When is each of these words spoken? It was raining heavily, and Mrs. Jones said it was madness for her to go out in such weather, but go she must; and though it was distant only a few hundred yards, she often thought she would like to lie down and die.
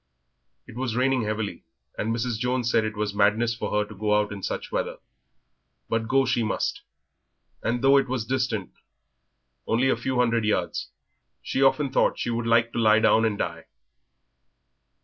It 0.65 0.75
was 0.75 0.95
raining 0.95 1.25
heavily, 1.25 1.63
and 1.95 2.09
Mrs. 2.11 2.39
Jones 2.39 2.71
said 2.71 2.83
it 2.83 2.97
was 2.97 3.13
madness 3.13 3.53
for 3.55 3.69
her 3.69 3.87
to 3.87 3.93
go 3.93 4.15
out 4.19 4.31
in 4.31 4.41
such 4.41 4.71
weather, 4.71 4.97
but 5.89 6.07
go 6.07 6.25
she 6.25 6.41
must; 6.41 6.81
and 7.61 7.83
though 7.83 7.97
it 7.97 8.09
was 8.09 8.25
distant 8.25 8.71
only 9.67 9.89
a 9.89 9.95
few 9.95 10.15
hundred 10.17 10.43
yards, 10.43 10.89
she 11.43 11.61
often 11.61 11.91
thought 11.91 12.17
she 12.17 12.31
would 12.31 12.47
like 12.47 12.71
to 12.73 12.79
lie 12.79 12.97
down 12.97 13.25
and 13.25 13.37
die. 13.37 13.65